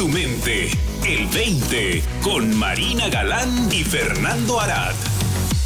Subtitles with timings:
[0.00, 0.70] tu mente.
[1.06, 4.94] El 20 con Marina Galán y Fernando Arad.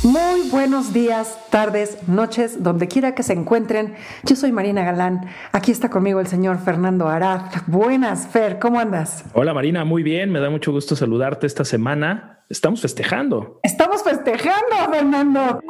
[0.03, 3.95] Muy buenos días, tardes, noches, donde quiera que se encuentren.
[4.25, 5.29] Yo soy Marina Galán.
[5.53, 7.43] Aquí está conmigo el señor Fernando Arad.
[7.69, 9.25] Buenas, Fer, ¿cómo andas?
[9.35, 10.33] Hola Marina, muy bien.
[10.33, 12.41] Me da mucho gusto saludarte esta semana.
[12.49, 13.61] Estamos festejando.
[13.63, 15.61] Estamos festejando, Fernando.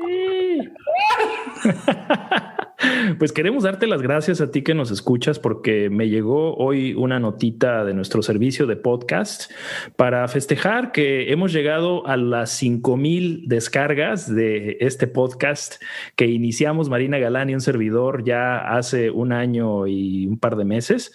[3.19, 7.19] Pues queremos darte las gracias a ti que nos escuchas porque me llegó hoy una
[7.19, 9.51] notita de nuestro servicio de podcast
[9.97, 15.83] para festejar que hemos llegado a las 5000 descargas de este podcast
[16.17, 20.65] que iniciamos Marina Galán y un servidor ya hace un año y un par de
[20.65, 21.13] meses.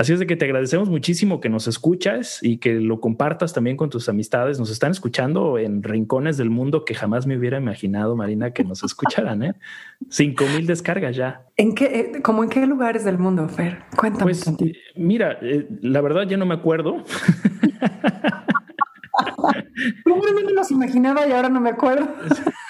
[0.00, 3.76] Así es de que te agradecemos muchísimo que nos escuchas y que lo compartas también
[3.76, 4.58] con tus amistades.
[4.58, 8.82] Nos están escuchando en rincones del mundo que jamás me hubiera imaginado, Marina, que nos
[8.82, 9.42] escucharan.
[9.42, 9.54] ¿eh?
[10.08, 11.44] Cinco mil descargas ya.
[11.58, 13.80] ¿En qué, eh, como en qué lugares del mundo, Fer?
[13.94, 14.32] Cuéntame.
[14.32, 14.50] Pues,
[14.96, 16.96] mira, eh, la verdad ya no me acuerdo.
[20.06, 22.08] me los imaginaba y ahora no me acuerdo.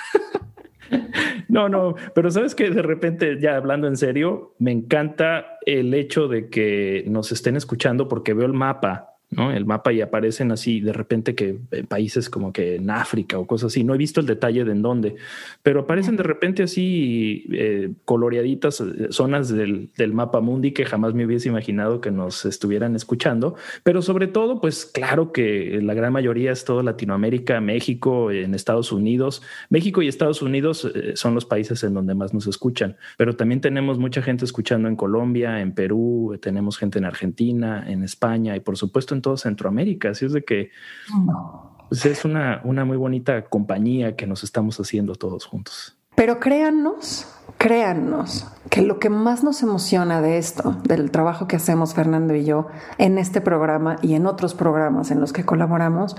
[1.48, 6.28] No, no, pero sabes que de repente, ya hablando en serio, me encanta el hecho
[6.28, 9.52] de que nos estén escuchando porque veo el mapa ¿no?
[9.52, 13.46] El mapa y aparecen así de repente que eh, países como que en África o
[13.46, 13.84] cosas así.
[13.84, 15.16] No he visto el detalle de en dónde,
[15.62, 21.14] pero aparecen de repente así eh, coloreaditas eh, zonas del, del, mapa mundi que jamás
[21.14, 23.54] me hubiese imaginado que nos estuvieran escuchando.
[23.84, 28.90] Pero sobre todo, pues claro que la gran mayoría es todo Latinoamérica, México, en Estados
[28.90, 29.42] Unidos.
[29.68, 33.98] México y Estados Unidos son los países en donde más nos escuchan, pero también tenemos
[33.98, 38.76] mucha gente escuchando en Colombia, en Perú, tenemos gente en Argentina, en España y por
[38.76, 40.10] supuesto en todo Centroamérica.
[40.10, 40.70] Así es de que
[41.88, 45.96] pues, es una, una muy bonita compañía que nos estamos haciendo todos juntos.
[46.14, 47.26] Pero créannos,
[47.56, 52.44] créannos que lo que más nos emociona de esto, del trabajo que hacemos Fernando y
[52.44, 52.66] yo
[52.98, 56.16] en este programa y en otros programas en los que colaboramos,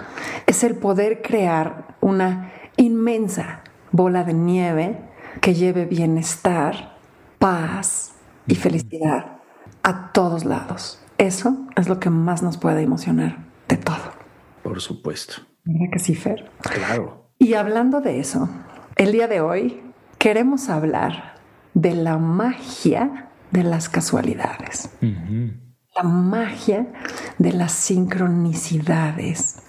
[0.48, 3.62] es el poder crear una inmensa
[3.92, 5.00] bola de nieve
[5.40, 6.98] que lleve bienestar,
[7.38, 8.14] paz
[8.48, 9.38] y felicidad
[9.84, 11.01] a todos lados.
[11.22, 14.12] Eso es lo que más nos puede emocionar de todo.
[14.64, 15.36] Por supuesto.
[15.64, 16.50] ¿Verdad que sí, Fer?
[16.62, 17.30] Claro.
[17.38, 18.50] Y hablando de eso,
[18.96, 19.84] el día de hoy
[20.18, 21.36] queremos hablar
[21.76, 24.90] de la magia de las casualidades.
[25.96, 26.88] La magia
[27.38, 29.62] de las sincronicidades,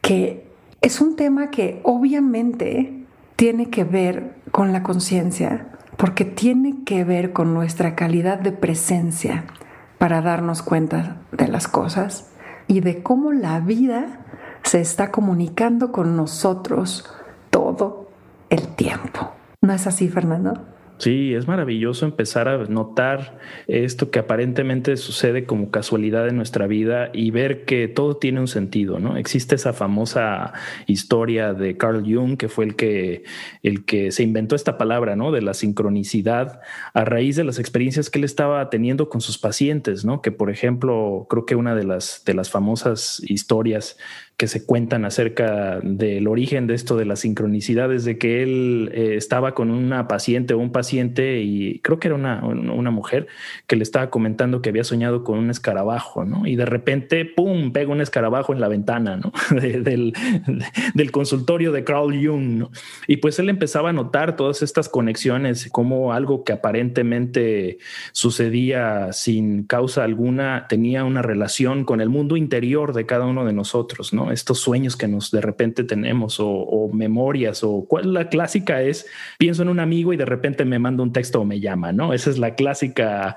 [0.00, 0.50] que
[0.80, 3.06] es un tema que obviamente
[3.36, 9.44] tiene que ver con la conciencia, porque tiene que ver con nuestra calidad de presencia
[10.02, 12.32] para darnos cuenta de las cosas
[12.66, 14.18] y de cómo la vida
[14.64, 17.08] se está comunicando con nosotros
[17.50, 18.08] todo
[18.50, 19.30] el tiempo.
[19.60, 20.60] ¿No es así, Fernando?
[21.02, 27.10] Sí, es maravilloso empezar a notar esto que aparentemente sucede como casualidad en nuestra vida
[27.12, 29.16] y ver que todo tiene un sentido, ¿no?
[29.16, 30.52] Existe esa famosa
[30.86, 33.24] historia de Carl Jung, que fue el que,
[33.64, 35.32] el que se inventó esta palabra, ¿no?
[35.32, 36.60] De la sincronicidad
[36.94, 40.22] a raíz de las experiencias que él estaba teniendo con sus pacientes, ¿no?
[40.22, 43.96] Que por ejemplo, creo que una de las, de las famosas historias
[44.42, 49.14] que se cuentan acerca del origen de esto de las sincronicidades, de que él eh,
[49.16, 53.28] estaba con una paciente o un paciente y creo que era una, una, mujer
[53.68, 56.44] que le estaba comentando que había soñado con un escarabajo, ¿no?
[56.44, 59.32] Y de repente, ¡pum!, pega un escarabajo en la ventana, ¿no?
[59.56, 60.12] del,
[60.92, 62.72] del, consultorio de Carl Jung, ¿no?
[63.06, 67.78] Y pues él empezaba a notar todas estas conexiones, como algo que aparentemente
[68.10, 73.52] sucedía sin causa alguna tenía una relación con el mundo interior de cada uno de
[73.52, 74.31] nosotros, ¿no?
[74.32, 79.06] Estos sueños que nos de repente tenemos o, memorias o cuál la clásica es,
[79.38, 82.12] pienso en un amigo y de repente me manda un texto o me llama, ¿no?
[82.12, 83.36] Esa es la clásica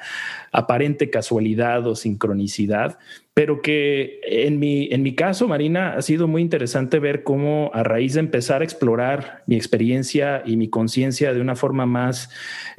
[0.51, 2.97] aparente casualidad o sincronicidad,
[3.35, 7.83] pero que en mi, en mi caso, Marina, ha sido muy interesante ver cómo a
[7.83, 12.29] raíz de empezar a explorar mi experiencia y mi conciencia de una forma más,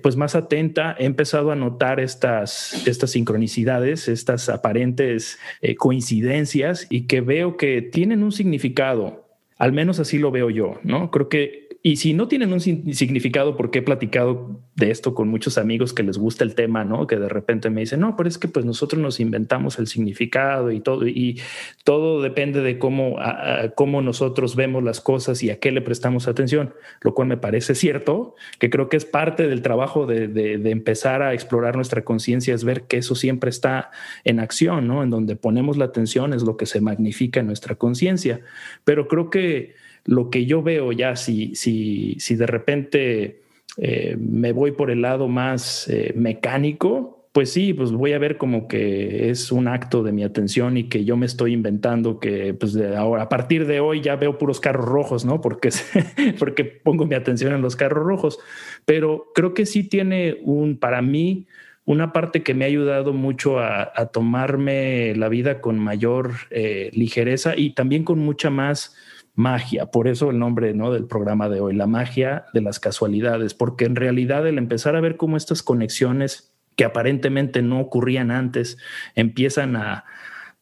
[0.02, 7.06] pues más atenta, he empezado a notar estas, estas sincronicidades, estas aparentes eh, coincidencias y
[7.06, 9.28] que veo que tienen un significado.
[9.58, 11.10] Al menos así lo veo yo, ¿no?
[11.10, 15.56] Creo que y si no tienen un significado, porque he platicado de esto con muchos
[15.56, 17.06] amigos que les gusta el tema, ¿no?
[17.06, 20.72] Que de repente me dicen, no, pero es que pues nosotros nos inventamos el significado
[20.72, 21.40] y todo, y
[21.84, 23.18] todo depende de cómo,
[23.76, 27.76] cómo nosotros vemos las cosas y a qué le prestamos atención, lo cual me parece
[27.76, 32.52] cierto, que creo que es parte del trabajo de, de empezar a explorar nuestra conciencia,
[32.52, 33.92] es ver que eso siempre está
[34.24, 35.04] en acción, ¿no?
[35.04, 38.40] En donde ponemos la atención es lo que se magnifica en nuestra conciencia,
[38.82, 43.42] pero creo que lo que yo veo ya, si, si, si de repente
[43.76, 48.38] eh, me voy por el lado más eh, mecánico, pues sí, pues voy a ver
[48.38, 52.54] como que es un acto de mi atención y que yo me estoy inventando que
[52.54, 55.42] pues ahora, a partir de hoy ya veo puros carros rojos, ¿no?
[55.42, 55.68] Porque,
[56.38, 58.38] porque pongo mi atención en los carros rojos.
[58.86, 61.46] Pero creo que sí tiene un, para mí,
[61.84, 67.54] una parte que me ha ayudado mucho a, tomarme la vida con mayor eh, ligereza
[67.54, 68.96] y también con mucha más
[69.36, 69.86] magia.
[69.86, 70.92] Por eso el nombre ¿no?
[70.92, 75.00] del programa de hoy, la magia de las casualidades, porque en realidad el empezar a
[75.00, 78.78] ver cómo estas conexiones que aparentemente no ocurrían antes,
[79.14, 80.04] empiezan a,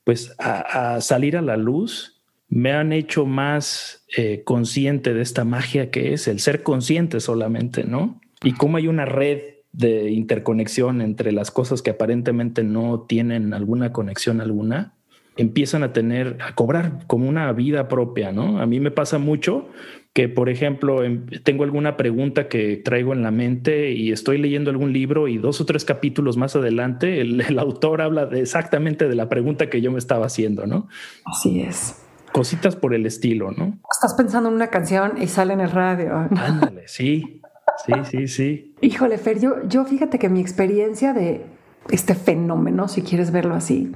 [0.04, 5.90] pues, a, salir a la luz, me han hecho más eh, consciente de esta magia
[5.90, 8.20] que es el ser consciente solamente, ¿no?
[8.42, 9.40] Y cómo hay una red
[9.72, 14.94] de interconexión entre las cosas que aparentemente no tienen alguna conexión alguna,
[15.36, 18.60] empiezan a tener, a cobrar como una vida propia, ¿no?
[18.60, 19.68] A mí me pasa mucho
[20.12, 24.70] que, por ejemplo, em, tengo alguna pregunta que traigo en la mente y estoy leyendo
[24.70, 29.14] algún libro y dos o tres capítulos más adelante el, autor habla de exactamente de
[29.16, 30.88] la pregunta que yo me estaba haciendo, ¿no?
[31.24, 32.00] Así es.
[32.32, 33.78] Cositas por el estilo, ¿no?
[33.90, 36.14] Estás pensando en una canción y sale en el radio.
[36.14, 37.40] Ándale, sí,
[37.84, 38.74] sí, sí, sí.
[38.80, 41.44] Híjole, Fer, yo, yo fíjate que mi experiencia de
[41.90, 43.92] este fenómeno, si quieres verlo así,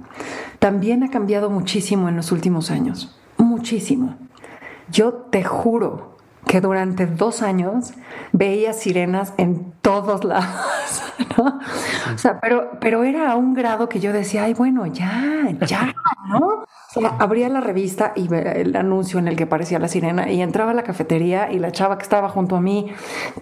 [0.58, 3.16] también ha cambiado muchísimo en los últimos años.
[3.36, 4.16] Muchísimo.
[4.90, 7.92] Yo te juro que durante dos años
[8.32, 11.02] veía sirenas en todos lados,
[11.36, 11.58] ¿no?
[12.14, 15.94] O sea, pero, pero era a un grado que yo decía, ay, bueno, ya, ya,
[16.28, 16.64] ¿no?
[16.96, 20.40] O sea, abría la revista y el anuncio en el que aparecía la sirena y
[20.40, 22.90] entraba a la cafetería y la chava que estaba junto a mí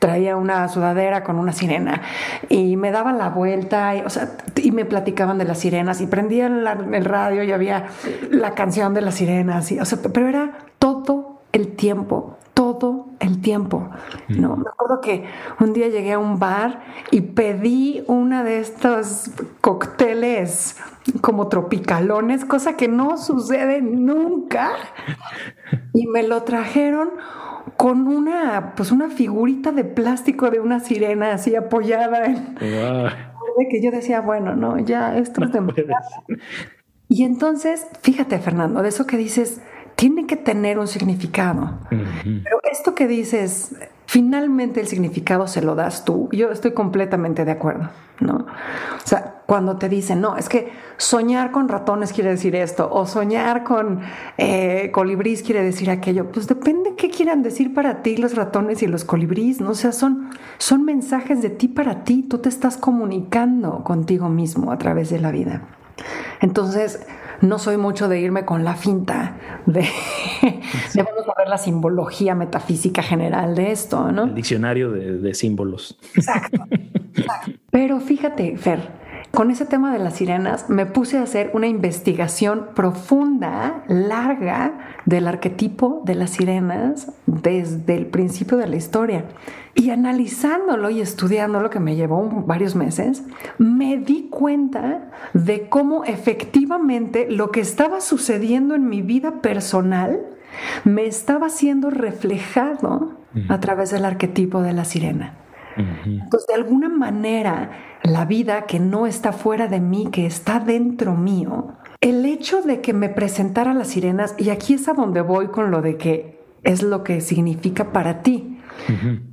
[0.01, 2.03] traía una sudadera con una sirena
[2.49, 6.09] y me daban la vuelta y, o sea, y me platicaban de las sirenas y
[6.09, 7.87] prendía el, radio y había
[8.31, 13.43] la canción de las sirenas, y, o sea, pero era todo el tiempo todo el
[13.43, 13.91] tiempo.
[14.29, 15.27] No, me acuerdo que
[15.61, 16.81] un día llegué a un bar
[17.11, 19.31] y pedí una de estos
[19.61, 20.79] cócteles
[21.21, 24.71] como tropicalones, cosa que no sucede nunca.
[25.93, 27.11] Y me lo trajeron
[27.77, 32.57] con una, pues una figurita de plástico de una sirena así apoyada en
[33.69, 35.61] que yo decía, bueno, no, ya esto es de
[37.09, 39.61] Y entonces, fíjate, Fernando, de eso que dices,
[39.97, 41.79] tiene que tener un significado.
[41.89, 43.75] Pero esto que dices,
[44.07, 46.29] finalmente el significado se lo das tú.
[46.33, 47.89] Yo estoy completamente de acuerdo,
[48.21, 48.35] ¿no?
[48.37, 53.07] O sea, cuando te dicen, no, es que soñar con ratones quiere decir esto, o
[53.07, 54.01] soñar con
[54.37, 58.87] eh, colibrís quiere decir aquello, pues depende qué quieran decir para ti los ratones y
[58.87, 59.71] los colibrís, ¿no?
[59.71, 60.29] O sea, son,
[60.59, 65.21] son mensajes de ti para ti, tú te estás comunicando contigo mismo a través de
[65.21, 65.63] la vida.
[66.41, 67.07] Entonces,
[67.41, 69.87] no soy mucho de irme con la finta de,
[70.95, 74.25] vamos a ver la simbología metafísica general de esto, ¿no?
[74.25, 75.99] El diccionario de, símbolos.
[76.15, 76.67] Exacto,
[77.71, 78.81] Pero fíjate, Fer,
[79.37, 85.29] con ese tema de las sirenas me puse a hacer una investigación profunda, larga, del
[85.29, 89.27] arquetipo de las sirenas desde el principio de la historia.
[89.75, 93.25] Y analizándolo y estudiándolo, que me llevó varios meses,
[93.59, 100.19] me di cuenta de cómo efectivamente lo que estaba sucediendo en mi vida personal
[100.85, 103.19] me estaba siendo reflejado
[103.51, 105.35] a través del arquetipo de la sirena.
[105.77, 107.71] Entonces, de alguna manera,
[108.03, 112.81] la vida que no está fuera de mí, que está dentro mío, el hecho de
[112.81, 116.45] que me presentara las sirenas, y aquí es a donde voy con lo de que
[116.63, 118.59] es lo que significa para ti.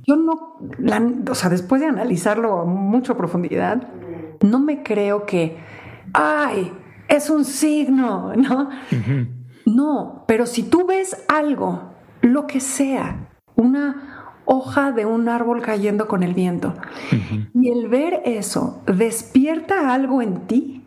[0.06, 0.58] Yo no,
[1.30, 3.88] o sea, después de analizarlo a mucha profundidad,
[4.40, 5.56] no me creo que,
[6.12, 6.72] ay,
[7.08, 8.70] es un signo, ¿no?
[9.66, 14.13] No, pero si tú ves algo, lo que sea, una
[14.44, 16.74] hoja de un árbol cayendo con el viento,
[17.54, 20.84] y el ver eso despierta algo en ti,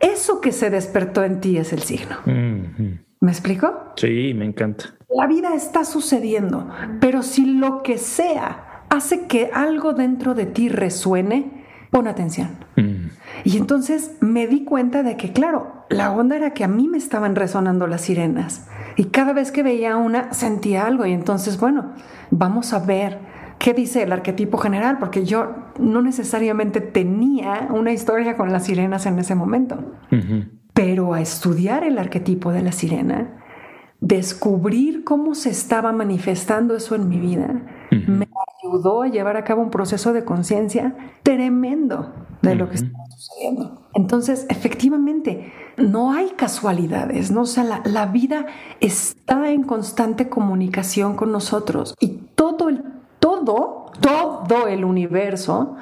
[0.00, 2.16] eso que se despertó en ti es el signo.
[2.24, 3.92] ¿Me explico?
[3.96, 4.94] Sí, me encanta.
[5.08, 6.68] La vida está sucediendo,
[7.00, 12.50] pero si lo que sea hace que algo dentro de ti resuene, pon atención.
[12.76, 13.08] Mm.
[13.44, 16.98] Y entonces me di cuenta de que, claro, la onda era que a mí me
[16.98, 18.68] estaban resonando las sirenas.
[18.96, 21.06] Y cada vez que veía una, sentía algo.
[21.06, 21.92] Y entonces, bueno,
[22.30, 23.18] vamos a ver
[23.58, 29.06] qué dice el arquetipo general, porque yo no necesariamente tenía una historia con las sirenas
[29.06, 29.78] en ese momento.
[30.72, 33.42] Pero a estudiar el arquetipo de la sirena,
[34.00, 38.28] descubrir cómo se estaba manifestando eso en mi vida, me
[38.62, 43.85] ayudó a llevar a cabo un proceso de conciencia tremendo de lo que estaba sucediendo.
[43.96, 47.40] Entonces, efectivamente, no hay casualidades, ¿no?
[47.40, 48.44] O sea, la, vida
[48.78, 52.84] está en constante comunicación con nosotros y todo el,
[53.20, 55.76] todo, todo el universo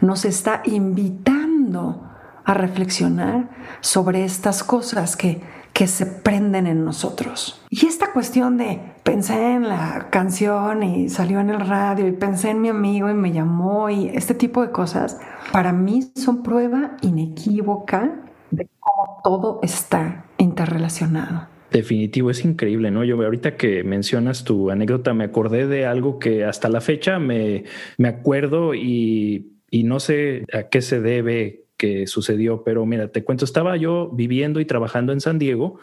[0.00, 2.10] nos está invitando
[2.44, 3.50] a reflexionar
[3.80, 5.40] sobre estas cosas que,
[5.72, 7.62] que se prenden en nosotros.
[7.70, 12.50] Y esta cuestión de pensé en la canción y salió en el radio y pensé
[12.50, 15.20] en mi amigo y me llamó y este tipo de cosas,
[15.52, 21.48] para mí son prueba inequívoca de cómo todo está interrelacionado.
[21.70, 23.04] Definitivo, es increíble, ¿no?
[23.04, 27.64] Yo ahorita que mencionas tu anécdota me acordé de algo que hasta la fecha me,
[27.96, 33.24] me acuerdo y, y no sé a qué se debe que sucedió, pero mira, te
[33.24, 35.80] cuento, estaba yo viviendo y trabajando en San Diego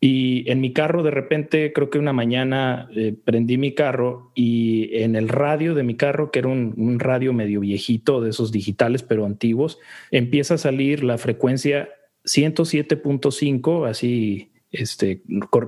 [0.00, 4.90] y en mi carro de repente, creo que una mañana eh, prendí mi carro y
[4.98, 8.50] en el radio de mi carro, que era un, un radio medio viejito de esos
[8.50, 9.78] digitales, pero antiguos,
[10.10, 11.88] empieza a salir la frecuencia
[12.24, 15.22] 107.5, así este,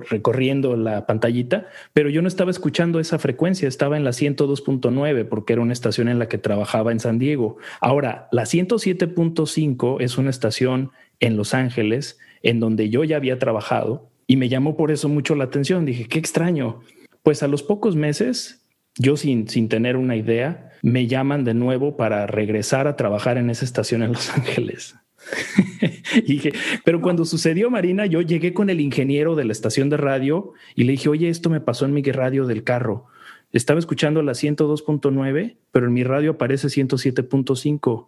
[0.09, 5.53] recorriendo la pantallita, pero yo no estaba escuchando esa frecuencia, estaba en la 102.9 porque
[5.53, 7.57] era una estación en la que trabajaba en San Diego.
[7.81, 14.09] Ahora, la 107.5 es una estación en Los Ángeles en donde yo ya había trabajado
[14.27, 15.85] y me llamó por eso mucho la atención.
[15.85, 16.81] Dije, qué extraño.
[17.23, 18.65] Pues a los pocos meses,
[18.95, 23.49] yo sin, sin tener una idea, me llaman de nuevo para regresar a trabajar en
[23.49, 24.95] esa estación en Los Ángeles.
[26.27, 30.53] dije, pero cuando sucedió Marina, yo llegué con el ingeniero de la estación de radio
[30.75, 33.07] y le dije, oye, esto me pasó en mi radio del carro.
[33.51, 38.07] Estaba escuchando la 102.9, pero en mi radio aparece 107.5.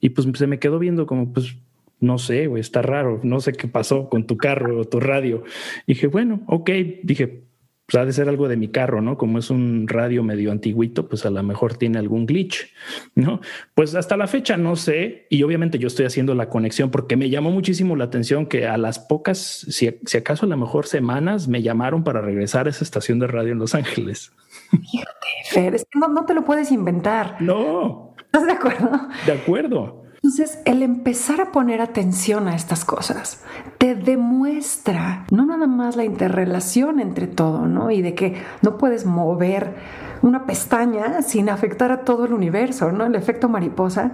[0.00, 1.56] Y pues se me quedó viendo como, pues,
[2.00, 5.44] no sé, güey, está raro, no sé qué pasó con tu carro o tu radio.
[5.86, 6.70] dije, bueno, ok,
[7.02, 7.44] dije,
[7.92, 9.18] pues ha de ser algo de mi carro, ¿no?
[9.18, 12.72] Como es un radio medio antiguito, pues a lo mejor tiene algún glitch,
[13.14, 13.42] ¿no?
[13.74, 17.28] Pues hasta la fecha no sé, y obviamente yo estoy haciendo la conexión porque me
[17.28, 21.60] llamó muchísimo la atención que a las pocas, si, acaso a lo mejor semanas, me
[21.60, 24.32] llamaron para regresar a esa estación de radio en Los Ángeles.
[24.70, 27.36] Fíjate, Fer, es que no, no te lo puedes inventar.
[27.40, 28.14] No.
[28.24, 28.90] ¿Estás de acuerdo?
[29.26, 30.01] De acuerdo.
[30.22, 33.42] Entonces, el empezar a poner atención a estas cosas
[33.78, 37.90] te demuestra no nada más la interrelación entre todo, ¿no?
[37.90, 39.74] Y de que no puedes mover
[40.22, 43.04] una pestaña sin afectar a todo el universo, ¿no?
[43.04, 44.12] El efecto mariposa.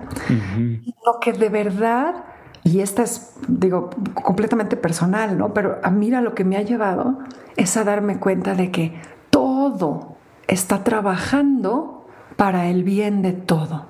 [1.04, 2.24] Lo que de verdad,
[2.64, 5.52] y esta es, digo, completamente personal, ¿no?
[5.52, 7.18] Pero a mira lo que me ha llevado
[7.56, 8.98] es a darme cuenta de que
[9.28, 13.84] todo está trabajando para el bien de todo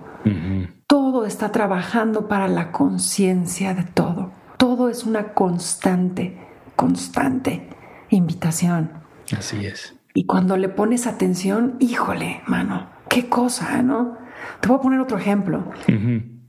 [0.89, 4.33] todo está trabajando para la conciencia de todo.
[4.57, 6.37] Todo es una constante,
[6.75, 7.69] constante
[8.09, 8.91] invitación.
[9.37, 9.95] Así es.
[10.15, 14.17] Y cuando le pones atención, híjole, mano, qué cosa, ¿no?
[14.61, 15.71] Te voy a poner otro ejemplo.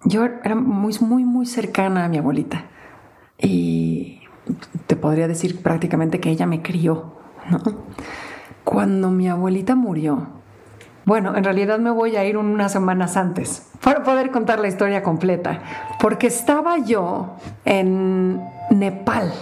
[0.05, 2.65] Yo era muy, muy, muy cercana a mi abuelita
[3.37, 4.21] y
[4.87, 7.19] te podría decir prácticamente que ella me crió,
[7.51, 7.61] ¿no?
[8.63, 10.38] Cuando mi abuelita murió,
[11.09, 15.01] bueno, en realidad me voy a ir unas semanas antes para poder contar la historia
[15.01, 15.59] completa,
[15.99, 17.31] porque estaba yo
[17.65, 18.39] en
[18.69, 19.33] Nepal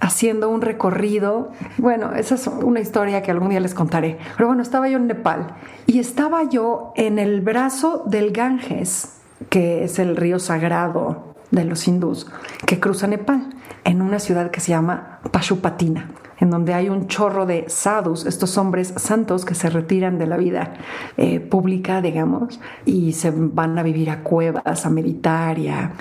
[0.00, 1.52] haciendo un recorrido.
[1.78, 4.18] Bueno, esa es una historia que algún día les contaré.
[4.36, 5.54] Pero bueno, estaba yo en Nepal
[5.86, 11.86] y estaba yo en el brazo del Ganges, que es el río sagrado de los
[11.86, 12.26] hindús,
[12.66, 13.50] que cruza Nepal,
[13.84, 16.10] en una ciudad que se llama Pashupatina
[16.42, 20.36] en donde hay un chorro de sadhus, estos hombres santos que se retiran de la
[20.36, 20.74] vida
[21.16, 25.94] eh, pública, digamos, y se van a vivir a cuevas, a meditar y a,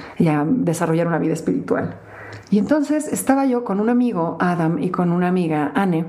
[0.44, 2.00] desarrollar una vida espiritual.
[2.50, 6.08] Y entonces estaba yo con un amigo, Adam, y con una amiga, Anne,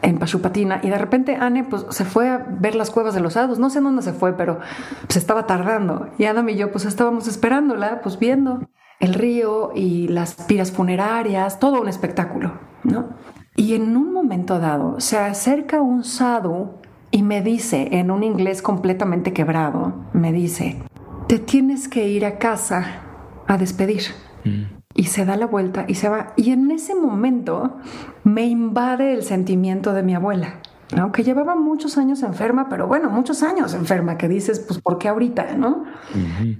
[0.00, 3.34] en Pashupatina y de repente Anne pues se fue a ver las cuevas de los
[3.34, 4.60] sadhus, no sé dónde se fue, pero
[5.08, 6.08] se estaba tardando.
[6.18, 8.68] Y Adam y yo pues estábamos esperándola, pues viendo
[9.02, 12.52] el río y las piras funerarias, todo un espectáculo,
[12.84, 13.10] ¿no?
[13.56, 16.70] Y en un momento dado se acerca un sadhu
[17.10, 20.80] y me dice, en un inglés completamente quebrado, me dice,
[21.26, 23.02] te tienes que ir a casa
[23.48, 24.02] a despedir.
[24.44, 24.82] Mm.
[24.94, 26.32] Y se da la vuelta y se va.
[26.36, 27.78] Y en ese momento
[28.24, 30.60] me invade el sentimiento de mi abuela.
[30.94, 31.12] ¿No?
[31.12, 35.08] que llevaba muchos años enferma, pero bueno, muchos años enferma, que dices, pues, ¿por qué
[35.08, 35.54] ahorita?
[35.54, 35.84] ¿no?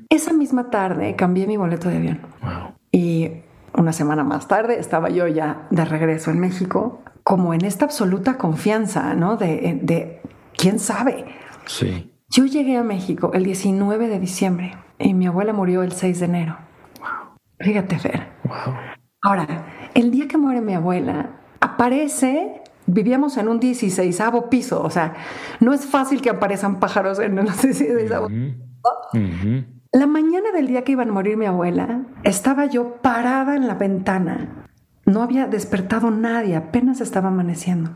[0.09, 2.21] Esa misma tarde cambié mi boleto de avión.
[2.91, 3.31] Y
[3.75, 8.37] una semana más tarde estaba yo ya de regreso en México, como en esta absoluta
[8.37, 9.37] confianza, ¿no?
[9.37, 10.21] De, de
[10.57, 11.25] quién sabe.
[11.67, 12.13] Sí.
[12.29, 16.25] Yo llegué a México el 19 de diciembre y mi abuela murió el 6 de
[16.25, 16.57] enero.
[16.99, 17.37] Wow.
[17.61, 18.29] Fíjate, Fer.
[18.45, 18.75] Wow.
[19.23, 19.47] Ahora,
[19.95, 22.63] el día que muere mi abuela, aparece
[22.93, 25.15] vivíamos en un 16 piso, o sea,
[25.61, 28.11] no es fácil que aparezcan pájaros en el 16
[29.93, 33.75] la mañana del día que iban a morir mi abuela, estaba yo parada en la
[33.75, 34.67] ventana.
[35.05, 37.91] No había despertado nadie, apenas estaba amaneciendo.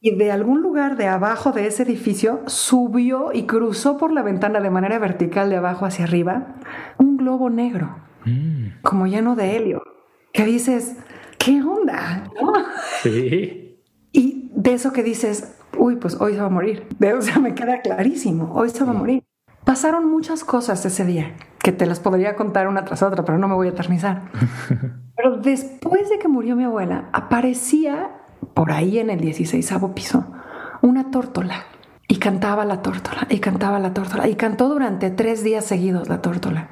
[0.00, 4.60] Y de algún lugar de abajo de ese edificio subió y cruzó por la ventana
[4.60, 6.56] de manera vertical de abajo hacia arriba
[6.98, 7.96] un globo negro.
[8.24, 8.80] mm.
[8.82, 9.82] como lleno de helio,
[10.32, 10.96] que dices,
[11.38, 12.24] ¿qué onda?
[13.02, 13.63] Sí.
[14.64, 16.86] De eso que dices, uy, pues hoy se va a morir.
[16.98, 19.22] De, o sea, me queda clarísimo, hoy se va a morir.
[19.62, 23.46] Pasaron muchas cosas ese día que te las podría contar una tras otra, pero no
[23.46, 24.22] me voy a eternizar.
[25.16, 28.10] Pero después de que murió mi abuela, aparecía
[28.54, 30.24] por ahí en el 16 piso
[30.80, 31.64] una tórtola
[32.08, 36.20] y cantaba la tórtola y cantaba la tórtola y cantó durante tres días seguidos la
[36.20, 36.70] tórtola.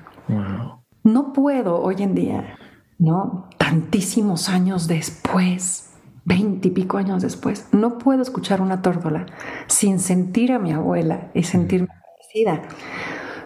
[1.04, 2.56] No puedo hoy en día,
[2.98, 3.48] ¿no?
[3.58, 5.91] Tantísimos años después,
[6.24, 9.26] veintipico años después, no puedo escuchar una tórtola
[9.66, 12.68] sin sentir a mi abuela y sentirme agradecida.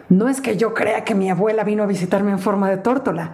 [0.09, 3.33] No es que yo crea que mi abuela vino a visitarme en forma de tórtola,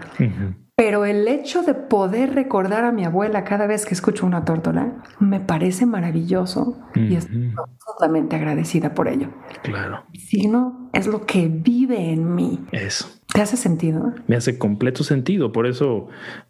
[0.76, 5.04] pero el hecho de poder recordar a mi abuela cada vez que escucho una tórtola
[5.20, 7.54] me parece maravilloso y estoy
[7.86, 9.30] totalmente agradecida por ello.
[9.62, 10.04] Claro.
[10.14, 12.66] Si no, es lo que vive en mí.
[12.72, 13.08] Eso.
[13.34, 14.14] ¿Te hace sentido?
[14.28, 15.52] Me hace completo sentido.
[15.52, 16.08] Por eso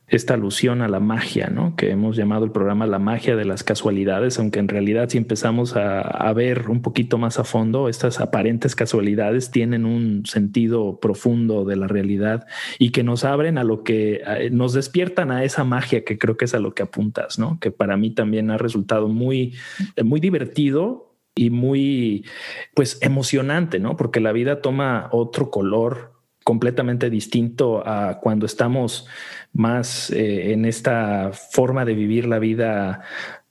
[0.07, 1.77] esta alusión a la magia, ¿no?
[1.77, 5.77] Que hemos llamado el programa La magia de las casualidades, aunque en realidad si empezamos
[5.77, 11.77] a, ver un poquito más a fondo, estas aparentes casualidades tienen un sentido profundo de
[11.77, 12.47] la realidad
[12.79, 14.21] y que nos abren a lo que
[14.51, 17.59] nos despiertan a esa magia que creo que es a lo que apuntas, ¿no?
[17.61, 19.53] Que para mí también ha resultado muy,
[20.03, 22.25] muy divertido y muy
[22.75, 23.95] pues emocionante, ¿no?
[23.95, 26.12] Porque la vida toma otro color
[26.43, 29.07] completamente distinto a cuando estamos
[29.53, 33.01] más eh, en esta forma de vivir la vida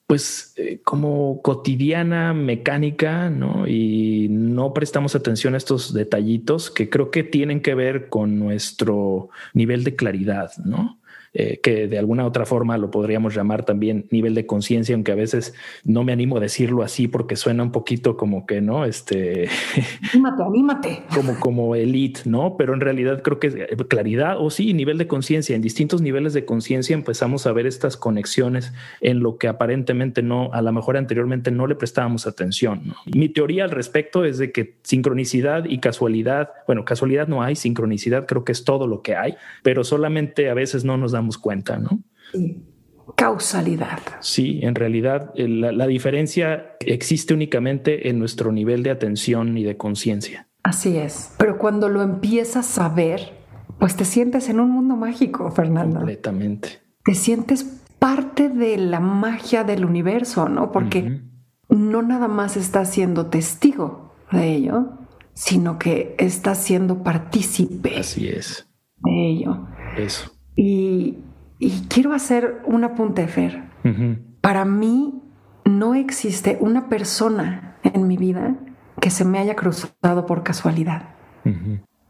[0.07, 3.67] pues eh, como cotidiana, mecánica, ¿no?
[3.67, 9.31] Y no prestamos atención a estos detallitos que creo que tienen que ver con nuestro
[9.55, 10.99] nivel de claridad, ¿no?
[11.35, 15.15] Eh, que de alguna otra forma lo podríamos llamar también nivel de conciencia, aunque a
[15.15, 18.85] veces no me animo a decirlo así porque suena un poquito como que, ¿no?
[18.85, 19.49] Este...
[20.13, 21.03] Anímate, anímate.
[21.15, 22.57] Como, como elite, ¿no?
[22.59, 25.57] Pero en realidad creo que eh, claridad o sí, nivel de conciencia.
[25.57, 30.51] En distintos niveles de conciencia empezamos a ver estas conexiones en lo que aparentemente no,
[30.53, 32.93] a lo mejor anteriormente no le prestábamos atención.
[33.07, 38.27] Mi teoría al respecto es de que sincronicidad y casualidad, bueno, casualidad no hay, sincronicidad
[38.27, 41.79] creo que es todo lo que hay, pero solamente a veces no nos damos cuenta,
[41.79, 42.01] ¿no?
[43.17, 43.99] Causalidad.
[44.21, 49.77] Sí, en realidad eh, la, diferencia existe únicamente en nuestro nivel de atención y de
[49.77, 50.49] conciencia.
[50.63, 51.35] Así es.
[51.39, 53.33] Pero cuando lo empiezas a ver,
[53.79, 55.97] pues te sientes en un mundo mágico, Fernando.
[55.97, 56.81] Completamente.
[57.05, 57.65] Te sientes
[57.99, 60.73] parte de la magia del universo, ¿no?
[60.73, 61.21] Porque
[61.69, 64.99] no nada más estás siendo testigo de ello,
[65.35, 67.97] sino que estás siendo partícipe.
[67.99, 68.67] Así es.
[68.99, 69.67] De ello.
[69.97, 70.32] Eso.
[70.57, 71.19] Y,
[71.89, 73.63] quiero hacer un apunte, Fer.
[74.41, 75.23] Para mí
[75.65, 78.57] no existe una persona en mi vida
[79.01, 81.11] que se me haya cruzado por casualidad.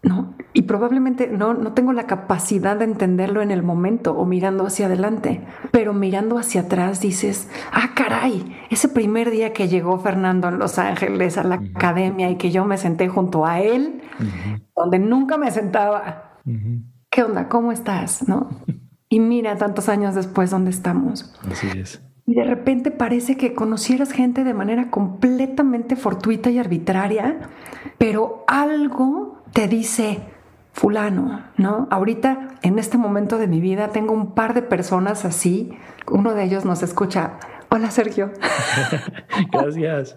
[0.02, 4.66] No, y probablemente no, no tengo la capacidad de entenderlo en el momento o mirando
[4.66, 10.48] hacia adelante, pero mirando hacia atrás dices, ah, caray, ese primer día que llegó Fernando
[10.48, 14.02] en Los Ángeles a la academia y que yo me senté junto a él,
[14.74, 16.40] donde nunca me sentaba.
[17.12, 17.48] ¿Qué onda?
[17.48, 18.26] ¿Cómo estás?
[18.26, 18.48] ¿No?
[19.08, 21.32] Y mira, tantos años después, ¿dónde estamos?
[21.48, 22.02] Así es.
[22.26, 27.50] Y de repente parece que conocieras gente de manera completamente fortuita y arbitraria,
[27.98, 30.20] pero algo te dice,
[30.72, 31.86] fulano, ¿no?
[31.90, 35.72] Ahorita, en este momento de mi vida, tengo un par de personas así.
[36.10, 37.38] Uno de ellos nos escucha.
[37.68, 38.30] Hola, Sergio.
[39.52, 40.16] Gracias.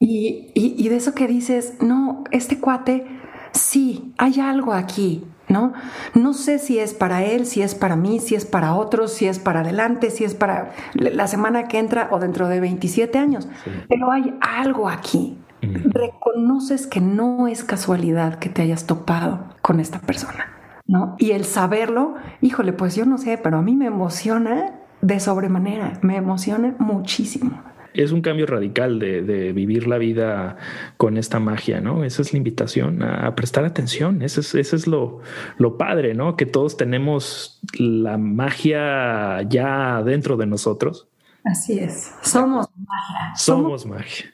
[0.00, 3.06] Y, y, de eso que dices, no, este cuate,
[3.52, 5.72] sí, hay algo aquí, ¿no?
[6.14, 9.26] No sé si es para él, si es para mí, si es para otros, si
[9.26, 13.48] es para adelante, si es para la semana que entra o dentro de 27 años,
[13.88, 15.38] pero hay algo aquí.
[15.62, 20.52] Reconoces que no es casualidad que te hayas topado con esta persona,
[20.86, 21.16] ¿no?
[21.18, 25.94] Y el saberlo, híjole, pues yo no sé, pero a mí me emociona de sobremanera,
[26.02, 27.62] me emociona muchísimo
[27.94, 30.56] es un cambio radical de, vivir la vida
[30.96, 32.04] con esta magia, ¿no?
[32.04, 34.22] Esa es la invitación a, prestar atención.
[34.22, 35.20] Eso es, eso es lo,
[35.58, 36.36] lo, padre, ¿no?
[36.36, 41.08] Que todos tenemos la magia ya dentro de nosotros.
[41.44, 42.12] Así es.
[42.22, 43.34] Somos magia.
[43.36, 44.32] Somos, magia.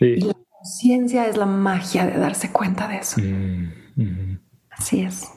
[0.00, 3.20] Y la conciencia es la magia de darse cuenta de eso.
[3.20, 4.38] Mm,
[4.70, 5.28] Así es.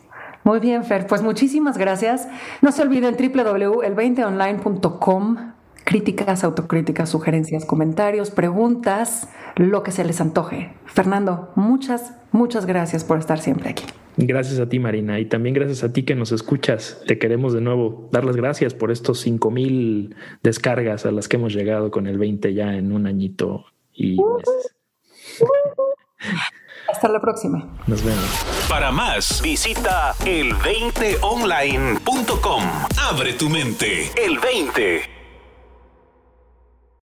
[0.43, 1.05] Muy bien, Fer.
[1.07, 2.27] Pues muchísimas gracias.
[2.61, 5.60] No se olviden www.el20online.com
[5.91, 9.27] críticas, autocríticas, sugerencias, comentarios, preguntas,
[9.57, 10.71] lo que se les antoje.
[10.85, 13.83] Fernando, muchas, muchas gracias por estar siempre aquí.
[14.15, 17.01] Gracias a ti, Marina, y también gracias a ti que nos escuchas.
[17.07, 21.35] Te queremos de nuevo dar las gracias por estos cinco mil descargas a las que
[21.35, 24.73] hemos llegado con el 20 ya en un añito y meses.
[26.89, 27.67] Hasta la próxima.
[27.87, 28.45] Nos vemos.
[28.69, 32.63] Para más, visita el20online.com.
[32.97, 34.09] Abre tu mente.
[34.15, 35.20] El 20.